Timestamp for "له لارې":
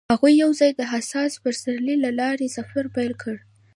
2.05-2.47